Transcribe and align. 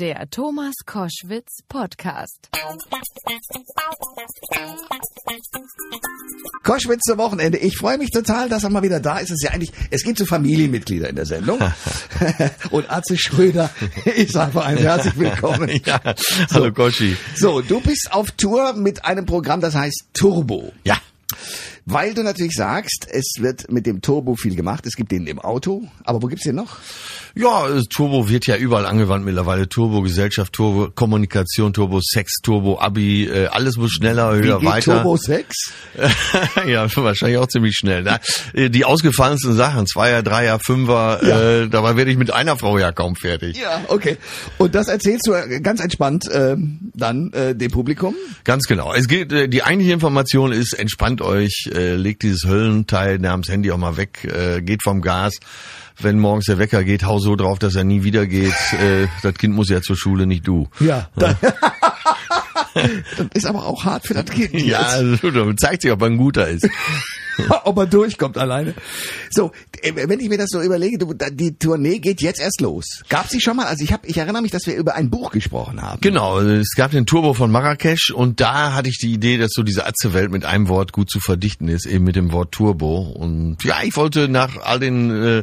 Der 0.00 0.30
Thomas 0.30 0.72
Koschwitz 0.86 1.58
Podcast. 1.68 2.48
Koschwitz 6.62 7.02
zum 7.02 7.18
Wochenende. 7.18 7.58
Ich 7.58 7.76
freue 7.76 7.98
mich 7.98 8.08
total, 8.08 8.48
dass 8.48 8.64
er 8.64 8.70
mal 8.70 8.82
wieder 8.82 8.98
da 8.98 9.18
ist. 9.18 9.24
Es 9.24 9.32
ist 9.32 9.42
ja 9.42 9.50
eigentlich, 9.50 9.72
es 9.90 10.02
gibt 10.02 10.16
so 10.16 10.24
Familienmitglieder 10.24 11.06
in 11.10 11.16
der 11.16 11.26
Sendung. 11.26 11.58
Und 12.70 12.90
Atze 12.90 13.18
Schröder 13.18 13.68
ist 14.06 14.38
einfach 14.38 14.64
ein 14.64 14.78
herzlich 14.78 15.18
willkommen. 15.18 15.68
Ja, 15.84 16.00
hallo 16.50 16.72
Koschi. 16.72 17.14
So, 17.36 17.60
du 17.60 17.82
bist 17.82 18.08
auf 18.10 18.30
Tour 18.30 18.72
mit 18.72 19.04
einem 19.04 19.26
Programm, 19.26 19.60
das 19.60 19.74
heißt 19.74 20.06
Turbo. 20.14 20.72
Ja. 20.82 20.96
Weil 21.86 22.14
du 22.14 22.22
natürlich 22.22 22.52
sagst, 22.54 23.06
es 23.10 23.34
wird 23.38 23.70
mit 23.70 23.86
dem 23.86 24.02
Turbo 24.02 24.36
viel 24.36 24.54
gemacht. 24.54 24.86
Es 24.86 24.94
gibt 24.94 25.10
den 25.12 25.26
im 25.26 25.38
Auto. 25.38 25.82
Aber 26.04 26.22
wo 26.22 26.26
gibt's 26.26 26.44
den 26.44 26.56
noch? 26.56 26.76
Ja, 27.34 27.68
äh, 27.68 27.82
Turbo 27.88 28.28
wird 28.28 28.46
ja 28.46 28.56
überall 28.56 28.86
angewandt 28.86 29.24
mittlerweile. 29.24 29.68
Turbo 29.68 30.02
Gesellschaft, 30.02 30.52
Turbo 30.52 30.90
Kommunikation, 30.90 31.72
Turbo 31.72 32.00
Sex, 32.02 32.34
Turbo 32.42 32.78
Abi, 32.80 33.26
äh, 33.26 33.46
alles 33.46 33.76
muss 33.76 33.92
schneller, 33.92 34.32
höher, 34.34 34.60
Wie 34.60 34.64
geht 34.64 34.70
weiter. 34.74 34.94
Turbo 35.02 35.16
6? 35.16 35.54
ja, 36.68 36.86
wahrscheinlich 36.96 37.38
auch 37.38 37.46
ziemlich 37.46 37.76
schnell. 37.76 38.02
Na, 38.02 38.18
äh, 38.52 38.68
die 38.70 38.84
ausgefallensten 38.84 39.54
Sachen, 39.54 39.86
Zweier, 39.86 40.22
Dreier, 40.22 40.58
Fünfer, 40.58 41.20
Ja. 41.22 41.40
äh, 41.62 41.68
dabei 41.68 41.96
werde 41.96 42.10
ich 42.10 42.16
mit 42.16 42.32
einer 42.32 42.56
Frau 42.56 42.78
ja 42.78 42.92
kaum 42.92 43.14
fertig. 43.16 43.56
Ja, 43.56 43.84
okay. 43.88 44.16
Und 44.58 44.74
das 44.74 44.88
erzählst 44.88 45.26
du 45.26 45.32
äh, 45.34 45.60
ganz 45.60 45.80
entspannt 45.80 46.26
ähm, 46.32 46.90
dann 46.94 47.32
äh, 47.32 47.54
dem 47.54 47.70
Publikum? 47.70 48.14
Ganz 48.44 48.64
genau. 48.66 48.92
Es 48.92 49.06
geht, 49.08 49.32
äh, 49.32 49.48
die 49.48 49.62
eigentliche 49.62 49.92
Information 49.92 50.52
ist, 50.52 50.72
entspannt 50.78 51.22
euch, 51.22 51.69
äh, 51.70 51.94
legt 51.94 52.22
dieses 52.22 52.44
Höllenteil 52.46 53.18
namens 53.18 53.48
Handy 53.48 53.70
auch 53.70 53.78
mal 53.78 53.96
weg, 53.96 54.24
äh, 54.24 54.60
geht 54.62 54.82
vom 54.82 55.02
Gas. 55.02 55.34
Wenn 55.98 56.18
morgens 56.18 56.46
der 56.46 56.58
Wecker 56.58 56.82
geht, 56.82 57.04
hau 57.04 57.18
so 57.18 57.36
drauf, 57.36 57.58
dass 57.58 57.74
er 57.74 57.84
nie 57.84 58.04
wieder 58.04 58.26
geht. 58.26 58.54
Äh, 58.72 59.06
das 59.22 59.34
Kind 59.34 59.54
muss 59.54 59.68
ja 59.68 59.82
zur 59.82 59.96
Schule, 59.96 60.26
nicht 60.26 60.46
du. 60.46 60.68
Ja. 60.80 61.10
Das 62.74 63.26
ist 63.34 63.46
aber 63.46 63.66
auch 63.66 63.84
hart 63.84 64.06
für 64.06 64.14
das 64.14 64.24
Kind. 64.30 64.54
Ja, 64.54 64.80
jetzt. 64.80 64.92
also, 64.92 65.30
damit 65.30 65.60
zeigt 65.60 65.82
sich, 65.82 65.90
ob 65.90 66.02
er 66.02 66.06
ein 66.06 66.16
guter 66.16 66.48
ist. 66.48 66.68
ob 67.64 67.78
er 67.78 67.86
durchkommt 67.86 68.38
alleine. 68.38 68.74
So, 69.30 69.52
äh, 69.82 69.92
wenn 69.94 70.20
ich 70.20 70.28
mir 70.28 70.38
das 70.38 70.48
so 70.50 70.60
überlege, 70.60 70.98
die 71.32 71.56
Tournee 71.56 71.98
geht 71.98 72.20
jetzt 72.20 72.40
erst 72.40 72.60
los. 72.60 73.02
Gab 73.08 73.28
sie 73.28 73.40
schon 73.40 73.56
mal? 73.56 73.66
Also 73.66 73.84
ich 73.84 73.92
habe, 73.92 74.06
ich 74.06 74.16
erinnere 74.18 74.42
mich, 74.42 74.50
dass 74.50 74.66
wir 74.66 74.76
über 74.76 74.94
ein 74.94 75.10
Buch 75.10 75.30
gesprochen 75.30 75.80
haben. 75.80 76.00
Genau, 76.00 76.40
es 76.40 76.74
gab 76.76 76.90
den 76.90 77.06
Turbo 77.06 77.34
von 77.34 77.50
Marrakesch 77.50 78.10
und 78.10 78.40
da 78.40 78.74
hatte 78.74 78.88
ich 78.88 78.98
die 78.98 79.12
Idee, 79.12 79.38
dass 79.38 79.50
so 79.52 79.62
diese 79.62 79.86
Atze-Welt 79.86 80.30
mit 80.30 80.44
einem 80.44 80.68
Wort 80.68 80.92
gut 80.92 81.10
zu 81.10 81.20
verdichten 81.20 81.68
ist, 81.68 81.86
eben 81.86 82.04
mit 82.04 82.16
dem 82.16 82.32
Wort 82.32 82.52
Turbo. 82.52 83.00
Und 83.00 83.62
ja, 83.64 83.78
ich 83.82 83.96
wollte 83.96 84.28
nach 84.28 84.56
all 84.62 84.80
den 84.80 85.10
äh, 85.10 85.42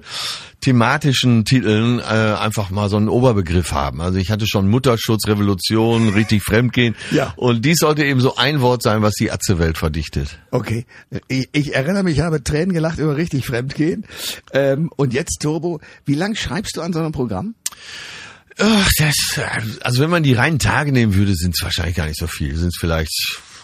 thematischen 0.62 1.46
Titeln 1.46 2.00
äh, 2.00 2.04
einfach 2.04 2.70
mal 2.70 2.90
so 2.90 2.98
einen 2.98 3.10
Oberbegriff 3.10 3.72
haben. 3.72 4.02
Also 4.02 4.20
ich 4.20 4.32
hatte 4.32 4.48
schon 4.48 4.68
Mutterschutz, 4.68 5.28
Revolution, 5.28 6.10
richtig 6.10 6.44
Fremdgehen. 6.44 6.96
Ja. 7.18 7.34
Und 7.36 7.66
dies 7.66 7.80
sollte 7.80 8.06
eben 8.06 8.22
so 8.22 8.36
ein 8.36 8.62
Wort 8.62 8.84
sein, 8.84 9.02
was 9.02 9.16
die 9.16 9.32
Atze-Welt 9.32 9.78
verdichtet. 9.78 10.40
Okay. 10.52 10.86
Ich, 11.28 11.50
ich 11.52 11.76
erinnere 11.76 12.04
mich, 12.04 12.18
ich 12.18 12.23
habe 12.23 12.44
Tränen 12.44 12.73
gelacht 12.73 13.00
über 13.00 13.18
richtig 13.18 13.46
Fremdgehen. 13.46 14.06
Ähm, 14.54 14.92
und 14.96 15.14
jetzt 15.14 15.40
Turbo. 15.42 15.82
Wie 16.06 16.16
lang 16.16 16.36
schreibst 16.36 16.78
du 16.78 16.82
an 16.82 16.94
so 16.94 17.00
einem 17.00 17.12
Programm? 17.12 17.56
Ach, 18.60 18.90
das, 18.98 19.16
also 19.82 20.02
wenn 20.02 20.10
man 20.10 20.23
die 20.23 20.34
reinen 20.34 20.60
Tage 20.60 20.92
nehmen 20.92 21.14
würde, 21.14 21.36
sind 21.36 21.56
es 21.56 21.64
wahrscheinlich 21.64 21.95
gar 21.95 22.08
nicht 22.08 22.20
so 22.20 22.28
viel. 22.28 22.56
Sind 22.56 22.70
es 22.70 22.78
vielleicht 22.80 23.12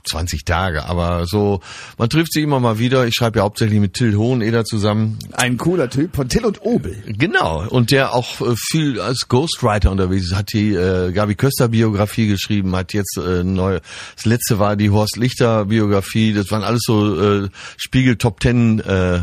20 0.03 0.45
Tage. 0.45 0.85
Aber 0.85 1.25
so, 1.25 1.61
man 1.97 2.09
trifft 2.09 2.33
sich 2.33 2.43
immer 2.43 2.59
mal 2.59 2.79
wieder. 2.79 3.05
Ich 3.07 3.15
schreibe 3.15 3.39
ja 3.39 3.45
hauptsächlich 3.45 3.79
mit 3.79 3.93
Till 3.93 4.15
Hoheneder 4.15 4.65
zusammen. 4.65 5.19
Ein 5.33 5.57
cooler 5.57 5.89
Typ 5.89 6.15
von 6.15 6.29
Till 6.29 6.45
und 6.45 6.61
Obel. 6.63 7.03
Genau. 7.07 7.67
Und 7.67 7.91
der 7.91 8.13
auch 8.13 8.41
äh, 8.41 8.55
viel 8.55 8.99
als 8.99 9.27
Ghostwriter 9.27 9.91
unterwegs 9.91 10.25
ist. 10.25 10.35
Hat 10.35 10.53
die 10.53 10.73
äh, 10.73 11.11
Gabi 11.11 11.35
Köster 11.35 11.69
Biografie 11.69 12.27
geschrieben, 12.27 12.75
hat 12.75 12.93
jetzt 12.93 13.17
äh, 13.17 13.43
neu. 13.43 13.79
Das 14.15 14.25
letzte 14.25 14.59
war 14.59 14.75
die 14.75 14.89
Horst 14.89 15.17
Lichter 15.17 15.65
Biografie. 15.65 16.33
Das 16.33 16.51
waren 16.51 16.63
alles 16.63 16.81
so 16.85 17.43
äh, 17.43 17.49
Spiegel 17.77 18.17
Top 18.17 18.39
Ten 18.39 18.79
äh, 18.79 19.21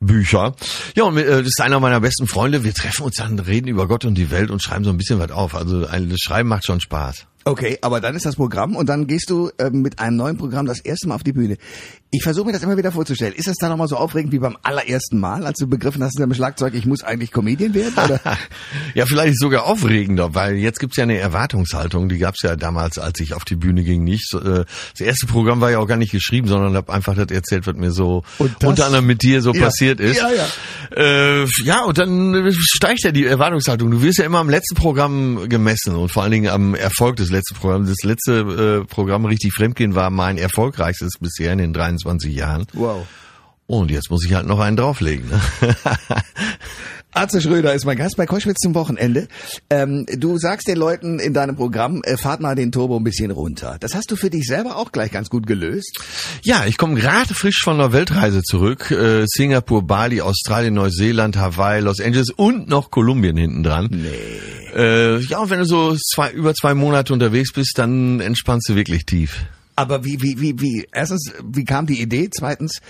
Bücher. 0.00 0.54
Ja, 0.96 1.04
und 1.04 1.16
äh, 1.18 1.24
das 1.24 1.46
ist 1.46 1.60
einer 1.60 1.78
meiner 1.78 2.00
besten 2.00 2.26
Freunde. 2.26 2.64
Wir 2.64 2.72
treffen 2.72 3.04
uns 3.04 3.16
dann, 3.16 3.38
reden 3.38 3.68
über 3.68 3.86
Gott 3.86 4.04
und 4.04 4.14
die 4.14 4.30
Welt 4.30 4.50
und 4.50 4.62
schreiben 4.62 4.84
so 4.84 4.90
ein 4.90 4.96
bisschen 4.96 5.18
was 5.18 5.30
auf. 5.30 5.54
Also 5.54 5.86
ein, 5.86 6.08
das 6.08 6.20
Schreiben 6.20 6.48
macht 6.48 6.64
schon 6.64 6.80
Spaß. 6.80 7.26
Okay, 7.44 7.78
aber 7.80 8.00
dann 8.00 8.14
ist 8.16 8.26
das 8.26 8.36
Programm 8.36 8.76
und 8.76 8.88
dann 8.88 9.06
gehst 9.06 9.30
du 9.30 9.50
ähm, 9.58 9.80
mit 9.80 9.98
einem 9.98 10.16
neuen 10.16 10.36
Programm 10.36 10.66
das 10.66 10.80
erste 10.80 11.08
Mal 11.08 11.14
auf 11.14 11.22
die 11.22 11.32
Bühne. 11.32 11.56
Ich 12.12 12.24
versuche 12.24 12.46
mir 12.46 12.52
das 12.52 12.62
immer 12.64 12.76
wieder 12.76 12.90
vorzustellen. 12.90 13.32
Ist 13.34 13.46
das 13.46 13.56
dann 13.58 13.70
nochmal 13.70 13.86
so 13.86 13.96
aufregend 13.96 14.32
wie 14.32 14.40
beim 14.40 14.56
allerersten 14.64 15.20
Mal, 15.20 15.46
als 15.46 15.58
du 15.60 15.68
begriffen 15.68 16.02
hast 16.02 16.16
in 16.16 16.22
deinem 16.22 16.34
Schlagzeug, 16.34 16.74
ich 16.74 16.84
muss 16.84 17.04
eigentlich 17.04 17.30
Comedian 17.30 17.72
werden? 17.74 17.92
Oder? 17.94 18.20
Ja, 18.94 19.06
vielleicht 19.06 19.38
sogar 19.38 19.64
aufregender, 19.66 20.34
weil 20.34 20.56
jetzt 20.56 20.80
gibt's 20.80 20.96
ja 20.96 21.04
eine 21.04 21.16
Erwartungshaltung, 21.18 22.08
die 22.08 22.18
gab's 22.18 22.42
ja 22.42 22.56
damals, 22.56 22.98
als 22.98 23.20
ich 23.20 23.34
auf 23.34 23.44
die 23.44 23.54
Bühne 23.54 23.84
ging, 23.84 24.02
nicht. 24.02 24.34
Äh, 24.34 24.64
Das 24.92 25.00
erste 25.00 25.26
Programm 25.26 25.60
war 25.60 25.70
ja 25.70 25.78
auch 25.78 25.86
gar 25.86 25.96
nicht 25.96 26.10
geschrieben, 26.10 26.48
sondern 26.48 26.74
habe 26.74 26.92
einfach 26.92 27.14
das 27.14 27.28
erzählt, 27.30 27.68
was 27.68 27.76
mir 27.76 27.92
so 27.92 28.24
unter 28.38 28.86
anderem 28.86 29.06
mit 29.06 29.22
dir 29.22 29.40
so 29.42 29.52
Ja. 29.54 29.62
passiert 29.66 30.00
ist. 30.00 30.16
Ja, 30.16 30.28
ja. 30.32 30.46
Äh, 30.96 31.46
ja, 31.64 31.84
und 31.84 31.98
dann 31.98 32.52
steigt 32.52 33.04
ja 33.04 33.12
die 33.12 33.24
Erwartungshaltung. 33.26 33.88
Du 33.92 34.02
wirst 34.02 34.18
ja 34.18 34.24
immer 34.24 34.38
am 34.38 34.50
letzten 34.50 34.74
Programm 34.74 35.48
gemessen 35.48 35.94
und 35.94 36.10
vor 36.10 36.24
allen 36.24 36.32
Dingen 36.32 36.50
am 36.50 36.74
Erfolg 36.74 37.14
des 37.16 37.30
letzten 37.30 37.54
Programms. 37.54 37.88
Das 37.88 38.02
letzte 38.02 38.80
äh, 38.82 38.86
Programm 38.92 39.24
Richtig 39.26 39.52
Fremdgehen 39.54 39.94
war 39.94 40.10
mein 40.10 40.36
erfolgreichstes 40.38 41.12
bisher 41.20 41.52
in 41.52 41.58
den 41.58 41.72
23 41.72 41.99
Jahren. 42.04 42.66
Wow. 42.72 43.06
Und 43.66 43.90
jetzt 43.90 44.10
muss 44.10 44.24
ich 44.24 44.34
halt 44.34 44.46
noch 44.46 44.58
einen 44.58 44.76
drauflegen. 44.76 45.28
Ne? 45.28 45.40
Arze 47.12 47.40
Schröder 47.40 47.74
ist 47.74 47.84
mein 47.84 47.96
Gast 47.96 48.16
bei 48.16 48.26
Koschwitz 48.26 48.58
zum 48.58 48.74
Wochenende. 48.74 49.26
Ähm, 49.68 50.06
du 50.06 50.38
sagst 50.38 50.68
den 50.68 50.76
Leuten 50.76 51.18
in 51.18 51.34
deinem 51.34 51.56
Programm, 51.56 52.02
äh, 52.04 52.16
fahrt 52.16 52.40
mal 52.40 52.54
den 52.54 52.70
Turbo 52.70 52.96
ein 52.96 53.04
bisschen 53.04 53.32
runter. 53.32 53.76
Das 53.80 53.96
hast 53.96 54.12
du 54.12 54.16
für 54.16 54.30
dich 54.30 54.46
selber 54.46 54.76
auch 54.76 54.92
gleich 54.92 55.10
ganz 55.10 55.28
gut 55.28 55.46
gelöst. 55.46 55.98
Ja, 56.42 56.66
ich 56.66 56.78
komme 56.78 56.94
gerade 56.94 57.34
frisch 57.34 57.62
von 57.62 57.74
einer 57.74 57.92
Weltreise 57.92 58.42
zurück. 58.42 58.92
Äh, 58.92 59.24
Singapur, 59.26 59.86
Bali, 59.86 60.20
Australien, 60.20 60.74
Neuseeland, 60.74 61.36
Hawaii, 61.36 61.80
Los 61.80 62.00
Angeles 62.00 62.30
und 62.30 62.68
noch 62.68 62.92
Kolumbien 62.92 63.36
hinten 63.36 63.64
dran. 63.64 63.88
Nee. 63.90 64.76
Äh, 64.76 65.18
ja, 65.18 65.38
und 65.38 65.50
wenn 65.50 65.58
du 65.58 65.64
so 65.64 65.96
zwei, 65.96 66.30
über 66.30 66.54
zwei 66.54 66.74
Monate 66.74 67.12
unterwegs 67.12 67.52
bist, 67.52 67.72
dann 67.76 68.20
entspannst 68.20 68.68
du 68.68 68.76
wirklich 68.76 69.04
tief. 69.04 69.44
Aber 69.80 70.04
wie, 70.04 70.20
wie, 70.20 70.38
wie, 70.38 70.60
wie, 70.60 70.86
erstens, 70.92 71.32
wie 71.42 71.64
kam 71.64 71.86
die 71.86 72.02
Idee? 72.02 72.28
Zweitens, 72.30 72.82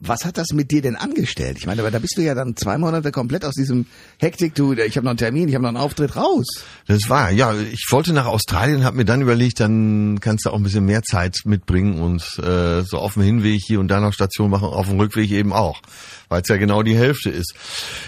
was 0.00 0.24
hat 0.24 0.38
das 0.38 0.52
mit 0.52 0.70
dir 0.70 0.80
denn 0.80 0.94
angestellt? 0.94 1.56
Ich 1.58 1.66
meine, 1.66 1.82
aber 1.82 1.90
da 1.90 1.98
bist 1.98 2.16
du 2.16 2.22
ja 2.22 2.34
dann 2.34 2.56
zwei 2.56 2.78
Monate 2.78 3.10
komplett 3.10 3.44
aus 3.44 3.54
diesem 3.54 3.86
Hektik, 4.18 4.54
du, 4.54 4.72
ich 4.72 4.96
habe 4.96 5.04
noch 5.04 5.10
einen 5.10 5.18
Termin, 5.18 5.48
ich 5.48 5.54
habe 5.54 5.62
noch 5.62 5.70
einen 5.70 5.76
Auftritt 5.76 6.14
raus. 6.14 6.46
Das 6.86 7.08
war, 7.08 7.30
ja, 7.30 7.54
ich 7.54 7.86
wollte 7.90 8.12
nach 8.12 8.26
Australien, 8.26 8.84
habe 8.84 8.96
mir 8.96 9.04
dann 9.04 9.22
überlegt, 9.22 9.58
dann 9.60 10.20
kannst 10.20 10.46
du 10.46 10.50
auch 10.50 10.56
ein 10.56 10.62
bisschen 10.62 10.84
mehr 10.84 11.02
Zeit 11.02 11.38
mitbringen 11.44 12.00
und 12.00 12.22
äh, 12.38 12.82
so 12.82 12.98
auf 12.98 13.14
dem 13.14 13.22
Hinweg 13.22 13.60
hier 13.64 13.80
und 13.80 13.88
da 13.88 14.00
noch 14.00 14.12
Station 14.12 14.50
machen, 14.50 14.68
auf 14.68 14.88
dem 14.88 15.00
Rückweg 15.00 15.30
eben 15.32 15.52
auch, 15.52 15.82
weil 16.28 16.42
es 16.42 16.48
ja 16.48 16.56
genau 16.58 16.84
die 16.84 16.96
Hälfte 16.96 17.30
ist. 17.30 17.54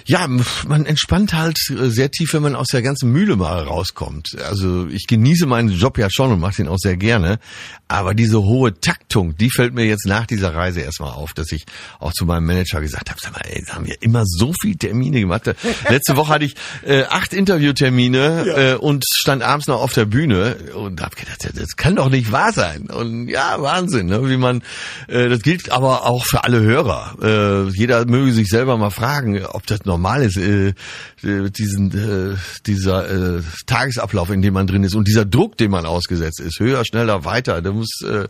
Ja, 0.07 0.29
man 0.29 0.87
entspannt 0.87 1.35
halt 1.35 1.59
äh, 1.71 1.89
sehr 1.91 2.13
tief, 2.13 2.35
wenn 2.35 2.43
man 2.43 2.55
aus 2.55 2.69
der 2.69 2.83
ganzen 2.83 3.11
Mühle 3.11 3.35
mal 3.35 3.65
rauskommt. 3.65 4.37
Also 4.49 4.87
ich 4.87 5.09
genieße 5.09 5.47
meinen 5.47 5.71
Job 5.71 5.99
ja 5.99 6.09
schon 6.09 6.31
und 6.31 6.41
mache 6.41 6.57
den 6.57 6.69
auch 6.69 6.79
sehr 6.79 6.97
gerne, 6.97 7.41
aber 7.89 8.15
diese 8.15 8.43
hohe 8.43 8.79
Taktung, 8.79 9.37
die 9.37 9.51
fällt 9.51 9.75
mir 9.75 9.87
jetzt 9.87 10.07
nach 10.07 10.27
dieser 10.27 10.55
Reise 10.55 10.83
erstmal 10.83 11.13
auf, 11.13 11.33
dass 11.35 11.51
ich 11.51 11.67
auch 11.99 12.13
zu 12.13 12.25
meinem 12.25 12.47
Manager 12.47 12.81
gesagt 12.81 13.11
habe, 13.11 13.21
sag 13.21 13.33
mal, 13.33 13.43
ey, 13.49 13.65
da 13.67 13.75
haben 13.75 13.87
wir 13.87 14.01
immer 14.01 14.25
so 14.27 14.53
viel 14.61 14.77
Termine 14.77 15.21
gemacht. 15.21 15.47
Letzte 15.89 16.17
Woche 16.17 16.35
hatte 16.35 16.45
ich 16.45 16.55
äh, 16.85 17.05
acht 17.05 17.33
Interviewtermine 17.33 18.45
äh, 18.47 18.75
und 18.75 19.05
stand 19.15 19.43
abends 19.43 19.67
noch 19.67 19.81
auf 19.81 19.93
der 19.93 20.05
Bühne 20.05 20.57
und 20.75 21.01
habe 21.01 21.17
gedacht, 21.17 21.49
das 21.55 21.77
kann 21.77 21.97
doch 21.97 22.11
nicht 22.11 22.33
wahr 22.33 22.53
sein. 22.53 22.89
Und 22.91 23.29
ja, 23.29 23.61
Wahnsinn, 23.61 24.07
ne? 24.07 24.29
wie 24.29 24.37
man, 24.37 24.63
äh, 25.09 25.29
das 25.29 25.43
gilt 25.43 25.71
aber 25.71 26.07
auch 26.07 26.25
für 26.25 26.45
alle 26.45 26.61
Hörer. 26.61 27.17
Äh, 27.23 27.71
jeder 27.71 28.05
möge 28.07 28.33
sich 28.33 28.49
selber 28.49 28.77
mal 28.77 28.91
fragen, 28.91 29.45
ob 29.45 29.67
das 29.67 29.85
normal 29.85 30.23
ist, 30.23 30.37
äh, 30.37 30.75
diesen, 31.23 31.91
äh, 31.93 32.37
dieser 32.67 33.39
äh, 33.39 33.43
Tagesablauf, 33.67 34.31
in 34.31 34.43
dem 34.43 34.55
man 34.55 34.67
drin 34.67 34.85
ist 34.85 34.95
und 34.95 35.07
dieser 35.07 35.25
Druck, 35.25 35.57
dem 35.57 35.71
man 35.71 35.87
ausgesetzt 35.87 36.41
ist, 36.41 36.61
höher, 36.61 36.85
schneller, 36.85 37.25
weiter. 37.25 37.63
Der 37.63 37.73
muss 37.73 38.01
äh, 38.03 38.29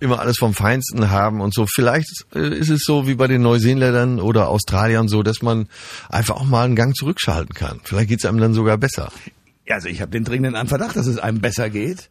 immer 0.00 0.20
alles 0.20 0.38
vom 0.38 0.54
Feinsten 0.54 1.10
haben 1.10 1.40
und 1.40 1.54
so. 1.54 1.66
Vielleicht 1.66 2.24
äh, 2.34 2.58
ist 2.58 2.70
es 2.70 2.81
so 2.84 3.06
wie 3.06 3.14
bei 3.14 3.26
den 3.26 3.42
Neuseeländern 3.42 4.20
oder 4.20 4.48
Australiern 4.48 5.08
so, 5.08 5.22
dass 5.22 5.42
man 5.42 5.68
einfach 6.08 6.36
auch 6.36 6.44
mal 6.44 6.64
einen 6.64 6.76
Gang 6.76 6.94
zurückschalten 6.94 7.54
kann. 7.54 7.80
Vielleicht 7.84 8.08
geht's 8.08 8.24
einem 8.24 8.38
dann 8.38 8.54
sogar 8.54 8.78
besser. 8.78 9.10
Also 9.68 9.88
ich 9.88 10.00
habe 10.00 10.10
den 10.10 10.24
dringenden 10.24 10.66
Verdacht, 10.66 10.96
dass 10.96 11.06
es 11.06 11.18
einem 11.18 11.40
besser 11.40 11.70
geht, 11.70 12.10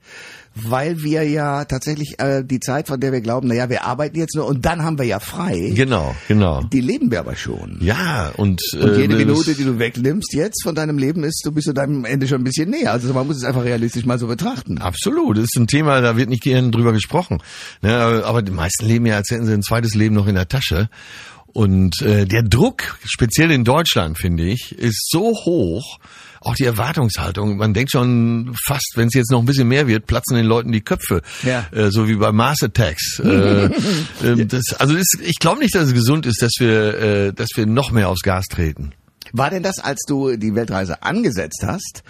weil 0.55 1.01
wir 1.01 1.23
ja 1.23 1.65
tatsächlich 1.65 2.19
äh, 2.19 2.43
die 2.43 2.59
Zeit, 2.59 2.87
von 2.87 2.99
der 2.99 3.11
wir 3.11 3.21
glauben, 3.21 3.47
naja, 3.47 3.69
wir 3.69 3.85
arbeiten 3.85 4.17
jetzt 4.17 4.35
nur 4.35 4.45
und 4.47 4.65
dann 4.65 4.83
haben 4.83 4.97
wir 4.97 5.05
ja 5.05 5.19
frei, 5.19 5.71
Genau, 5.75 6.15
genau. 6.27 6.63
die 6.63 6.81
leben 6.81 7.09
wir 7.11 7.19
aber 7.19 7.35
schon. 7.35 7.77
Ja, 7.79 8.31
und, 8.37 8.61
Und 8.73 8.97
jede 8.97 9.15
äh, 9.15 9.17
Minute, 9.17 9.55
die 9.55 9.63
du 9.63 9.79
wegnimmst 9.79 10.33
jetzt 10.33 10.63
von 10.63 10.75
deinem 10.75 10.97
Leben 10.97 11.23
ist, 11.23 11.41
du 11.45 11.51
bist 11.51 11.67
zu 11.67 11.73
deinem 11.73 12.05
Ende 12.05 12.27
schon 12.27 12.41
ein 12.41 12.43
bisschen 12.43 12.69
näher. 12.69 12.91
Also 12.91 13.13
man 13.13 13.27
muss 13.27 13.37
es 13.37 13.43
einfach 13.43 13.63
realistisch 13.63 14.05
mal 14.05 14.19
so 14.19 14.27
betrachten. 14.27 14.77
Absolut, 14.79 15.37
das 15.37 15.45
ist 15.45 15.57
ein 15.57 15.67
Thema, 15.67 16.01
da 16.01 16.17
wird 16.17 16.29
nicht 16.29 16.43
gerne 16.43 16.69
drüber 16.69 16.91
gesprochen. 16.91 17.39
Ne, 17.81 18.23
aber 18.25 18.41
die 18.41 18.51
meisten 18.51 18.85
leben 18.85 19.05
ja, 19.05 19.15
als 19.17 19.29
hätten 19.31 19.45
sie 19.45 19.53
ein 19.53 19.63
zweites 19.63 19.95
Leben 19.95 20.15
noch 20.15 20.27
in 20.27 20.35
der 20.35 20.47
Tasche. 20.47 20.89
Und 21.53 22.01
äh, 22.01 22.25
der 22.25 22.43
Druck, 22.43 22.97
speziell 23.03 23.51
in 23.51 23.63
Deutschland, 23.63 24.17
finde 24.17 24.45
ich, 24.45 24.77
ist 24.77 25.09
so 25.09 25.33
hoch, 25.45 25.99
auch 26.39 26.55
die 26.55 26.65
Erwartungshaltung. 26.65 27.57
Man 27.57 27.73
denkt 27.73 27.91
schon 27.91 28.55
fast, 28.65 28.93
wenn 28.95 29.07
es 29.07 29.13
jetzt 29.13 29.31
noch 29.31 29.39
ein 29.39 29.45
bisschen 29.45 29.67
mehr 29.67 29.87
wird, 29.87 30.07
platzen 30.07 30.35
den 30.37 30.45
Leuten 30.45 30.71
die 30.71 30.81
Köpfe. 30.81 31.21
Ja. 31.43 31.67
Äh, 31.71 31.91
so 31.91 32.07
wie 32.07 32.15
bei 32.15 32.31
Mars 32.31 32.63
Attacks. 32.63 33.19
äh, 33.23 33.69
ähm, 34.23 34.47
das, 34.47 34.73
also 34.79 34.95
ist, 34.95 35.19
ich 35.21 35.39
glaube 35.39 35.59
nicht, 35.59 35.75
dass 35.75 35.87
es 35.87 35.93
gesund 35.93 36.25
ist, 36.25 36.41
dass 36.41 36.53
wir, 36.59 36.97
äh, 36.97 37.33
dass 37.33 37.49
wir 37.55 37.65
noch 37.65 37.91
mehr 37.91 38.09
aufs 38.09 38.21
Gas 38.21 38.45
treten. 38.47 38.93
War 39.33 39.49
denn 39.49 39.63
das, 39.63 39.79
als 39.79 40.01
du 40.07 40.35
die 40.35 40.55
Weltreise 40.55 41.03
angesetzt 41.03 41.63
hast, 41.65 42.03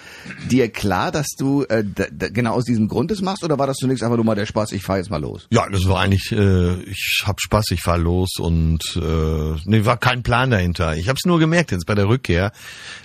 dir 0.50 0.69
klar, 0.69 1.12
dass 1.12 1.27
du 1.38 1.63
äh, 1.63 1.83
genau 2.33 2.53
aus 2.53 2.65
diesem 2.65 2.88
Grund 2.88 3.12
es 3.12 3.21
machst, 3.21 3.44
oder 3.44 3.59
war 3.59 3.68
das 3.68 3.77
zunächst 3.77 4.03
einfach 4.03 4.18
nur 4.18 4.25
mal 4.25 4.35
der 4.35 4.45
Spaß, 4.45 4.71
ich 4.71 4.83
fahr 4.83 4.97
jetzt 4.97 5.09
mal 5.09 5.21
los? 5.21 5.47
Ja, 5.51 5.68
das 5.69 5.88
war 5.88 6.00
eigentlich, 6.00 6.31
äh, 6.31 6.81
ich 6.83 7.23
hab 7.25 7.39
Spaß, 7.39 7.65
ich 7.71 7.81
fahr 7.81 7.97
los 7.97 8.38
und 8.39 8.81
äh, 8.95 9.59
nee, 9.65 9.85
war 9.85 9.97
kein 9.97 10.23
Plan 10.23 10.50
dahinter. 10.50 10.95
Ich 10.95 11.07
habe 11.07 11.18
es 11.18 11.25
nur 11.25 11.39
gemerkt 11.39 11.71
jetzt 11.71 11.85
bei 11.85 11.95
der 11.95 12.07
Rückkehr, 12.07 12.51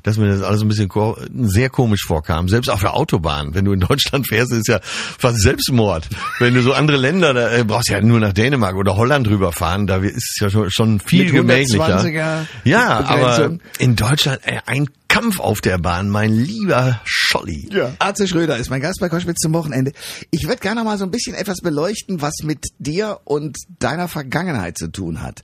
dass 0.02 0.16
mir 0.16 0.28
das 0.28 0.42
alles 0.42 0.62
ein 0.62 0.68
bisschen 0.68 0.88
ko 0.88 1.16
sehr 1.34 1.68
komisch 1.68 2.04
vorkam. 2.06 2.48
Selbst 2.48 2.68
auf 2.68 2.80
der 2.80 2.94
Autobahn, 2.94 3.54
wenn 3.54 3.64
du 3.64 3.72
in 3.72 3.80
Deutschland 3.80 4.26
fährst, 4.26 4.52
ist 4.52 4.68
ja 4.68 4.80
fast 4.82 5.40
Selbstmord. 5.40 6.08
Wenn 6.38 6.54
du 6.54 6.62
so 6.62 6.72
andere 6.72 6.96
Länder, 6.96 7.34
da 7.34 7.52
äh, 7.52 7.64
brauchst 7.64 7.90
ja 7.90 8.00
nur 8.00 8.20
nach 8.20 8.32
Dänemark 8.32 8.76
oder 8.76 8.96
Holland 8.96 9.28
rüberfahren, 9.28 9.86
da 9.86 9.98
ist 9.98 10.16
es 10.16 10.36
ja 10.40 10.50
schon, 10.50 10.70
schon 10.70 11.00
viel 11.00 11.30
gemächlicher. 11.30 12.00
120er 12.00 12.46
Ja, 12.64 13.04
aber 13.04 13.58
in 13.78 13.96
Deutschland 13.96 14.05
ey, 14.10 14.60
ein 14.66 14.88
Kampf 15.08 15.40
auf 15.40 15.60
der 15.60 15.78
Bahn, 15.78 16.08
mein 16.10 16.32
lieber 16.32 17.00
Scholli. 17.04 17.68
Ja. 17.72 17.94
Arze 17.98 18.28
Schröder 18.28 18.56
ist 18.56 18.70
mein 18.70 18.80
Gast 18.80 19.00
bei 19.00 19.08
Koschwitz 19.08 19.38
zum 19.38 19.52
Wochenende. 19.54 19.92
Ich 20.30 20.46
würde 20.46 20.60
gerne 20.60 20.84
mal 20.84 20.98
so 20.98 21.04
ein 21.04 21.10
bisschen 21.10 21.34
etwas 21.34 21.58
beleuchten, 21.60 22.20
was 22.20 22.34
mit 22.42 22.64
dir 22.78 23.20
und 23.24 23.56
deiner 23.78 24.08
Vergangenheit 24.08 24.78
zu 24.78 24.88
tun 24.88 25.22
hat. 25.22 25.42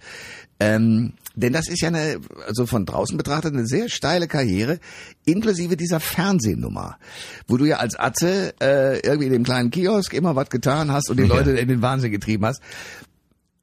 Ähm, 0.61 1.15
denn 1.35 1.53
das 1.53 1.69
ist 1.69 1.81
ja 1.81 1.89
eine, 1.89 2.21
also 2.47 2.67
von 2.67 2.85
draußen 2.85 3.17
betrachtet, 3.17 3.55
eine 3.55 3.67
sehr 3.67 3.89
steile 3.89 4.29
Karriere, 4.29 4.79
inklusive 5.25 5.77
dieser 5.77 5.99
Fernsehnummer, 5.99 6.99
wo 7.49 7.57
du 7.57 7.65
ja 7.65 7.79
als 7.79 7.99
Atze 7.99 8.55
äh, 8.61 9.01
irgendwie 9.01 9.27
in 9.27 9.33
dem 9.33 9.45
kleinen 9.45 9.71
Kiosk 9.71 10.13
immer 10.13 10.37
was 10.37 10.51
getan 10.51 10.93
hast 10.93 11.09
und 11.11 11.17
die 11.17 11.23
Ja. 11.25 11.29
Leute 11.35 11.53
in 11.53 11.69
den 11.69 11.83
Wahnsinn 11.83 12.11
getrieben 12.13 12.45
hast. 12.45 12.61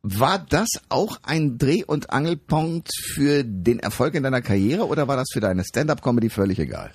War 0.01 0.39
das 0.39 0.69
auch 0.87 1.19
ein 1.23 1.57
Dreh- 1.57 1.83
und 1.83 2.09
Angelpunkt 2.11 2.89
für 3.13 3.43
den 3.43 3.79
Erfolg 3.79 4.15
in 4.15 4.23
deiner 4.23 4.41
Karriere 4.41 4.87
oder 4.87 5.07
war 5.09 5.17
das 5.17 5.27
für 5.33 5.41
deine 5.41 5.63
Stand-up-Comedy 5.65 6.29
völlig 6.29 6.57
egal? 6.59 6.91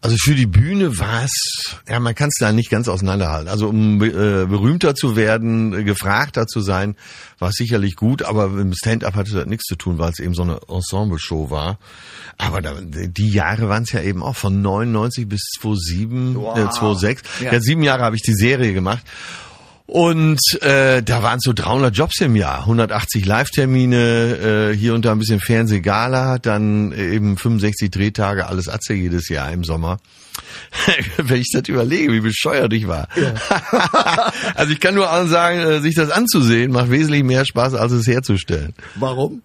Also 0.00 0.16
für 0.16 0.34
die 0.36 0.46
Bühne 0.46 0.96
war 0.98 1.24
es, 1.24 1.74
ja, 1.88 1.98
man 1.98 2.14
kann 2.14 2.28
es 2.28 2.36
da 2.38 2.52
nicht 2.52 2.70
ganz 2.70 2.86
auseinanderhalten. 2.88 3.48
Also 3.48 3.68
um 3.68 4.00
äh, 4.02 4.10
berühmter 4.46 4.94
zu 4.94 5.16
werden, 5.16 5.72
äh, 5.72 5.82
gefragter 5.82 6.46
zu 6.46 6.60
sein, 6.60 6.94
war 7.40 7.48
es 7.48 7.56
sicherlich 7.56 7.96
gut, 7.96 8.22
aber 8.22 8.44
im 8.46 8.72
Stand-up 8.74 9.14
hatte 9.14 9.32
das 9.34 9.46
nichts 9.46 9.64
zu 9.64 9.74
tun, 9.74 9.98
weil 9.98 10.10
es 10.12 10.20
eben 10.20 10.34
so 10.34 10.42
eine 10.42 10.60
Ensemble-Show 10.68 11.50
war. 11.50 11.78
Aber 12.38 12.60
da, 12.62 12.74
die 12.80 13.30
Jahre 13.30 13.68
waren 13.68 13.82
es 13.84 13.90
ja 13.92 14.00
eben 14.00 14.22
auch 14.22 14.36
von 14.36 14.62
99 14.62 15.28
bis 15.28 15.42
2007, 15.60 16.36
Wow. 16.36 16.56
äh, 16.58 16.70
2006. 16.70 17.22
Ja. 17.40 17.52
Ja. 17.52 17.60
sieben 17.60 17.82
Jahre 17.82 18.02
habe 18.04 18.14
ich 18.14 18.22
die 18.22 18.34
Serie 18.34 18.72
gemacht. 18.74 19.04
Und 19.90 20.38
äh, 20.60 21.02
da 21.02 21.22
waren 21.22 21.40
so 21.40 21.54
300 21.54 21.96
Jobs 21.96 22.20
im 22.20 22.36
Jahr, 22.36 22.60
180 22.60 23.24
Live-Termine, 23.24 24.70
äh, 24.72 24.76
hier 24.76 24.92
und 24.92 25.06
da 25.06 25.12
ein 25.12 25.18
bisschen 25.18 25.40
Fernsehgala, 25.40 26.36
dann 26.36 26.92
eben 26.92 27.38
65 27.38 27.90
Drehtage, 27.90 28.46
alles 28.46 28.68
Atze 28.68 28.92
jedes 28.92 29.30
Jahr 29.30 29.50
im 29.50 29.64
Sommer. 29.64 29.96
Wenn 31.16 31.40
ich 31.40 31.50
das 31.52 31.68
überlege, 31.68 32.12
wie 32.12 32.20
bescheuert 32.20 32.72
ich 32.74 32.86
war. 32.86 33.08
also 34.54 34.72
ich 34.72 34.80
kann 34.80 34.94
nur 34.94 35.10
allen 35.10 35.28
sagen, 35.28 35.58
äh, 35.58 35.80
sich 35.80 35.94
das 35.94 36.10
anzusehen, 36.10 36.70
macht 36.70 36.90
wesentlich 36.90 37.24
mehr 37.24 37.46
Spaß, 37.46 37.74
als 37.74 37.92
es 37.92 38.06
herzustellen. 38.06 38.74
Warum? 38.96 39.42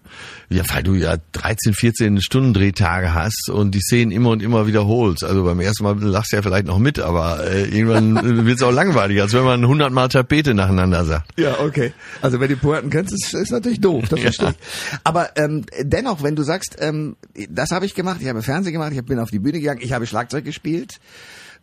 Ja, 0.50 0.62
weil 0.72 0.82
du 0.82 0.94
ja 0.94 1.16
13, 1.32 1.74
14 1.74 2.20
Stunden 2.20 2.52
Drehtage 2.52 3.14
hast 3.14 3.50
und 3.50 3.74
die 3.74 3.80
Szenen 3.80 4.12
immer 4.12 4.30
und 4.30 4.42
immer 4.42 4.66
wiederholst. 4.66 5.24
Also 5.24 5.44
beim 5.44 5.58
ersten 5.60 5.84
Mal 5.84 5.98
lachst 6.00 6.32
du 6.32 6.36
ja 6.36 6.42
vielleicht 6.42 6.66
noch 6.66 6.78
mit, 6.78 7.00
aber 7.00 7.44
äh, 7.46 7.64
irgendwann 7.64 8.14
wird 8.46 8.56
es 8.56 8.62
auch 8.62 8.72
langweilig, 8.72 9.20
als 9.20 9.32
wenn 9.32 9.44
man 9.44 9.62
100 9.62 9.92
Mal 9.92 10.08
Tapete 10.08 10.33
nacheinander 10.42 11.04
sagt. 11.04 11.30
Ja, 11.38 11.60
okay. 11.60 11.92
Also 12.22 12.40
wenn 12.40 12.48
du 12.48 12.56
Poeten 12.56 12.90
kennst, 12.90 13.12
ist, 13.12 13.34
ist 13.34 13.52
natürlich 13.52 13.80
doof, 13.80 14.04
das 14.10 14.18
Ja. 14.24 14.24
verstehe 14.24 14.50
ich. 14.50 14.98
Aber 15.04 15.36
ähm, 15.36 15.64
dennoch, 15.80 16.22
wenn 16.22 16.34
du 16.36 16.42
sagst, 16.42 16.76
ähm, 16.80 17.16
das 17.48 17.70
habe 17.70 17.86
ich 17.86 17.94
gemacht, 17.94 18.18
ich 18.20 18.28
habe 18.28 18.42
Fernsehen 18.42 18.72
gemacht, 18.72 18.92
ich 18.92 19.04
bin 19.04 19.18
auf 19.18 19.30
die 19.30 19.38
Bühne 19.38 19.60
gegangen, 19.60 19.80
ich 19.82 19.92
habe 19.92 20.06
Schlagzeug 20.06 20.44
gespielt 20.44 20.98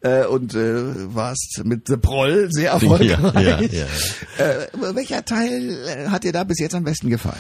äh, 0.02 0.26
und 0.26 0.56
äh, 0.56 1.16
warst 1.16 1.62
mit 1.64 1.88
The 1.88 1.98
Proll 1.98 2.48
sehr 2.52 2.72
erfolgreich. 2.72 3.10
Ja, 3.10 3.40
ja, 3.42 3.62
ja. 3.62 3.86
Äh, 4.38 4.68
welcher 4.96 5.26
Teil 5.26 5.78
äh, 5.88 6.08
hat 6.10 6.24
dir 6.24 6.32
da 6.32 6.44
bis 6.44 6.60
jetzt 6.60 6.76
am 6.76 6.84
besten 6.84 7.10
gefallen? 7.10 7.36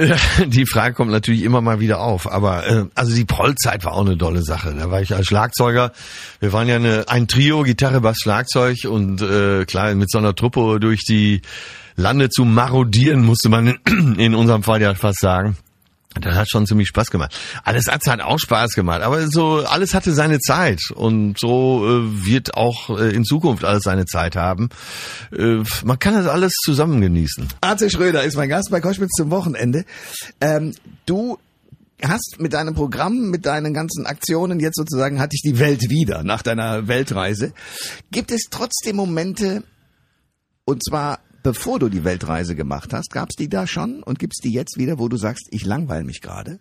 Die 0.46 0.66
Frage 0.66 0.94
kommt 0.94 1.10
natürlich 1.10 1.42
immer 1.42 1.60
mal 1.60 1.80
wieder 1.80 2.00
auf, 2.00 2.30
aber 2.30 2.66
äh, 2.66 2.84
also 2.94 3.14
die 3.14 3.24
Prollzeit 3.24 3.84
war 3.84 3.92
auch 3.92 4.06
eine 4.06 4.16
tolle 4.16 4.42
Sache. 4.42 4.74
Da 4.78 4.90
war 4.90 5.00
ich 5.00 5.14
als 5.14 5.26
Schlagzeuger. 5.26 5.92
Wir 6.40 6.52
waren 6.52 6.68
ja 6.68 6.76
eine, 6.76 7.04
ein 7.08 7.28
Trio, 7.28 7.62
Gitarre, 7.62 8.00
Bass, 8.00 8.18
Schlagzeug 8.22 8.78
und 8.88 9.22
äh, 9.22 9.64
klar 9.64 9.94
mit 9.94 10.10
so 10.10 10.18
einer 10.18 10.34
Truppe 10.34 10.80
durch 10.80 11.04
die 11.04 11.42
Lande 11.96 12.30
zu 12.30 12.44
marodieren, 12.44 13.24
musste 13.24 13.48
man 13.48 13.66
in, 13.86 14.14
in 14.18 14.34
unserem 14.34 14.62
Fall 14.62 14.80
ja 14.80 14.94
fast 14.94 15.20
sagen. 15.20 15.56
Das 16.18 16.34
hat 16.34 16.50
schon 16.50 16.66
ziemlich 16.66 16.88
Spaß 16.88 17.10
gemacht. 17.10 17.38
Alles 17.62 17.86
hat 17.86 18.04
hat 18.06 18.20
auch 18.20 18.38
Spaß 18.38 18.72
gemacht, 18.72 19.02
aber 19.02 19.28
so 19.28 19.64
alles 19.64 19.94
hatte 19.94 20.12
seine 20.12 20.40
Zeit 20.40 20.80
und 20.92 21.38
so 21.38 21.86
äh, 21.86 22.26
wird 22.26 22.54
auch 22.54 22.98
äh, 22.98 23.14
in 23.14 23.24
Zukunft 23.24 23.64
alles 23.64 23.84
seine 23.84 24.06
Zeit 24.06 24.34
haben. 24.34 24.70
Äh, 25.32 25.62
man 25.84 25.98
kann 26.00 26.14
das 26.14 26.26
alles 26.26 26.52
zusammen 26.64 27.00
genießen. 27.00 27.46
Arze 27.60 27.90
Schröder 27.90 28.24
ist 28.24 28.36
mein 28.36 28.48
Gast 28.48 28.70
bei 28.72 28.80
Koschwitz 28.80 29.12
zum 29.16 29.30
Wochenende. 29.30 29.84
Ähm, 30.40 30.74
du 31.06 31.38
hast 32.02 32.36
mit 32.40 32.54
deinem 32.54 32.74
Programm, 32.74 33.30
mit 33.30 33.46
deinen 33.46 33.72
ganzen 33.72 34.04
Aktionen 34.06 34.58
jetzt 34.58 34.76
sozusagen, 34.76 35.20
hatte 35.20 35.36
ich 35.36 35.42
die 35.42 35.60
Welt 35.60 35.90
wieder 35.90 36.24
nach 36.24 36.42
deiner 36.42 36.88
Weltreise. 36.88 37.52
Gibt 38.10 38.32
es 38.32 38.48
trotzdem 38.50 38.96
Momente, 38.96 39.62
und 40.64 40.84
zwar 40.84 41.20
bevor 41.42 41.78
du 41.78 41.88
die 41.88 42.04
Weltreise 42.04 42.54
gemacht 42.54 42.92
hast, 42.92 43.10
gab 43.10 43.30
es 43.30 43.36
die 43.36 43.48
da 43.48 43.66
schon 43.66 44.02
und 44.02 44.18
gibt's 44.18 44.40
die 44.40 44.52
jetzt 44.52 44.78
wieder, 44.78 44.98
wo 44.98 45.08
du 45.08 45.16
sagst, 45.16 45.48
ich 45.50 45.64
langweile 45.64 46.04
mich 46.04 46.20
gerade? 46.20 46.58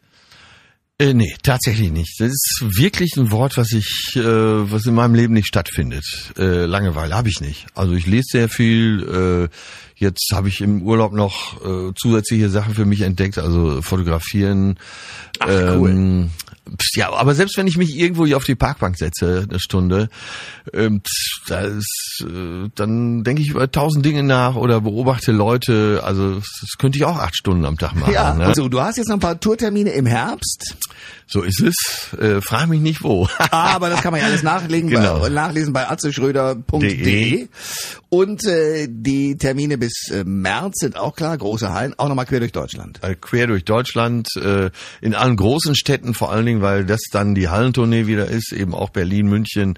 Äh, 1.02 1.14
nee, 1.14 1.34
tatsächlich 1.44 1.92
nicht. 1.92 2.20
Das 2.20 2.28
ist 2.28 2.62
wirklich 2.62 3.16
ein 3.16 3.31
Wort, 3.31 3.56
was 3.56 3.72
ich, 3.72 4.18
äh, 4.18 4.22
was 4.22 4.86
in 4.86 4.94
meinem 4.94 5.16
Leben 5.16 5.34
nicht 5.34 5.48
stattfindet. 5.48 6.04
Äh, 6.38 6.66
Langeweile 6.66 7.16
habe 7.16 7.30
ich 7.30 7.40
nicht. 7.40 7.68
Also 7.74 7.94
ich 7.94 8.06
lese 8.06 8.28
sehr 8.31 8.50
viel. 8.50 9.48
Äh, 9.50 9.56
jetzt 9.96 10.30
habe 10.34 10.50
ich 10.50 10.60
im 10.60 10.81
Urlaub 10.81 11.14
noch 11.14 11.64
äh, 11.64 11.94
zusätzliche 11.96 12.50
Sachen 12.50 12.74
für 12.74 12.84
mich 12.84 13.02
entdeckt, 13.02 13.38
also 13.38 13.81
fotografieren. 13.81 14.78
Ach, 15.40 15.48
cool. 15.78 15.90
ähm, 15.90 16.30
Ja, 16.95 17.12
aber 17.13 17.36
selbst 17.36 17.57
wenn 17.57 17.68
ich 17.68 17.77
mich 17.77 17.98
irgendwo 17.98 18.25
hier 18.25 18.38
auf 18.38 18.45
die 18.45 18.56
Parkbank 18.56 18.98
setze, 18.98 19.45
eine 19.50 19.60
Stunde, 19.60 20.10
ähm, 20.74 21.01
ist, 21.50 22.24
äh, 22.25 22.69
dann 22.75 23.23
denke 23.23 23.42
ich 23.42 23.49
über 23.49 23.71
tausend 23.71 24.06
Dinge 24.06 24.23
nach 24.23 24.56
oder 24.56 24.81
beobachte 24.81 25.31
Leute. 25.31 26.02
Also 26.04 26.35
das 26.35 26.78
könnte 26.78 26.97
ich 26.97 27.06
auch 27.06 27.18
acht 27.18 27.35
Stunden 27.35 27.66
am 27.66 27.78
Tag 27.78 27.95
machen. 27.95 28.14
Ja, 28.14 28.33
ne? 28.33 28.45
also 28.45 28.69
du 28.69 28.81
hast 28.81 28.97
jetzt 28.97 29.07
noch 29.07 29.16
ein 29.18 29.19
paar 29.21 29.40
Tourtermine 29.40 29.92
im 29.92 30.06
Herbst, 30.06 30.76
So 31.28 31.42
ist 31.44 31.61
es. 31.61 32.14
Äh, 32.19 32.42
frag 32.42 32.68
mich 32.69 32.81
nicht 32.81 33.04
wo. 33.04 33.28
aber 33.52 33.90
das 33.90 34.02
kann 34.02 34.11
man 34.11 34.21
ja 34.21 34.28
alles 34.28 34.44
nachlegen 34.44 34.90
Genau. 34.90 35.19
bei, 35.19 35.30
nachlesen 35.30 35.73
bei 35.73 35.88
atzeschröder.de. 35.90 37.04
De. 37.04 37.47
Und 38.09 38.44
äh, 38.45 38.88
die 38.90 39.38
Termine 39.38 39.78
bis 39.78 40.09
äh, 40.11 40.23
März 40.23 40.80
sind 40.80 40.97
auch 40.97 41.16
klar, 41.16 41.38
große 41.38 41.71
Hallen, 41.71 41.94
auch 41.97 42.07
nochmal 42.09 42.26
quer 42.26 42.40
durch 42.40 42.52
Deutschland. 42.52 42.99
äh, 43.04 43.14
quer 43.16 43.45
durch 43.47 43.64
Deutschland, 43.66 44.28
äh, 44.35 44.71
in 45.02 45.14
allen 45.14 45.35
großen 45.35 45.76
Städten 45.76 46.14
vor 46.16 46.31
allen 46.31 46.45
Dingen, 46.47 46.58
weil 46.61 46.85
das 46.85 47.01
dann 47.11 47.35
die 47.35 47.49
Hallentournee 47.49 48.07
wieder 48.07 48.28
ist, 48.28 48.51
eben 48.51 48.73
auch 48.73 48.89
Berlin, 48.89 49.28
München, 49.28 49.78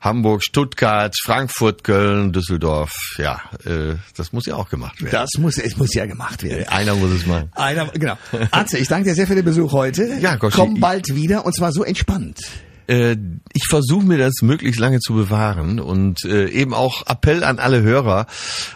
Hamburg, 0.00 0.42
Stuttgart, 0.42 1.14
Frankfurt, 1.22 1.84
Köln, 1.84 2.32
Düsseldorf. 2.32 2.92
Ja, 3.18 3.42
äh, 3.64 3.96
das 4.16 4.32
muss 4.32 4.46
ja 4.46 4.56
auch 4.56 4.70
gemacht 4.70 5.00
werden. 5.02 5.12
Das 5.12 5.30
muss, 5.38 5.58
es 5.58 5.76
muss 5.76 5.92
ja 5.94 6.06
gemacht 6.06 6.42
werden. 6.42 6.66
Einer 6.68 6.94
muss 6.94 7.10
es 7.10 7.26
machen. 7.26 7.50
Einer, 7.54 7.86
genau. 7.88 8.16
Atze, 8.50 8.78
ich 8.78 8.88
danke 8.88 9.10
dir 9.10 9.14
sehr 9.14 9.26
für 9.26 9.34
den 9.34 9.44
Besuch 9.44 9.72
heute. 9.72 10.18
Ja, 10.20 10.36
Goschi, 10.36 10.56
Komm 10.56 10.80
bald 10.80 11.14
wieder 11.14 11.44
und 11.44 11.54
zwar 11.54 11.72
so 11.72 11.84
entspannt. 11.84 12.40
Äh, 12.90 13.16
ich 13.52 13.66
versuche 13.68 14.04
mir 14.04 14.18
das 14.18 14.42
möglichst 14.42 14.80
lange 14.80 14.98
zu 14.98 15.14
bewahren 15.14 15.78
und 15.78 16.24
äh, 16.24 16.48
eben 16.48 16.74
auch 16.74 17.06
Appell 17.06 17.44
an 17.44 17.60
alle 17.60 17.82
Hörer. 17.82 18.26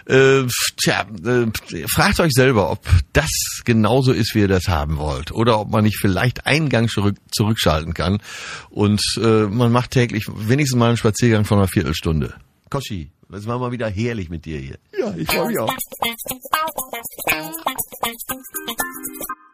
Äh, 0.06 0.44
tja, 0.80 1.04
äh, 1.24 1.46
fragt 1.92 2.20
euch 2.20 2.32
selber, 2.32 2.70
ob 2.70 2.88
das 3.12 3.30
genauso 3.64 4.12
ist, 4.12 4.36
wie 4.36 4.40
ihr 4.40 4.48
das 4.48 4.68
haben 4.68 4.98
wollt, 4.98 5.32
oder 5.32 5.58
ob 5.58 5.70
man 5.70 5.82
nicht 5.82 5.98
vielleicht 5.98 6.46
einen 6.46 6.68
Gang 6.68 6.88
zurück, 6.88 7.16
zurückschalten 7.32 7.92
kann 7.92 8.22
und 8.70 9.02
äh, 9.20 9.46
man 9.46 9.72
macht 9.72 9.90
täglich 9.90 10.26
wenigstens 10.32 10.78
mal 10.78 10.88
einen 10.88 10.96
Spaziergang 10.96 11.44
von 11.44 11.58
einer 11.58 11.68
Viertelstunde. 11.68 12.34
Koschi, 12.70 13.10
das 13.28 13.46
war 13.48 13.58
mal 13.58 13.72
wieder 13.72 13.88
herrlich 13.88 14.30
mit 14.30 14.44
dir 14.44 14.58
hier. 14.58 14.78
Ja, 14.96 15.12
ich 15.16 15.26
freue 15.26 15.48
mich 15.48 15.58
auch. 15.58 15.74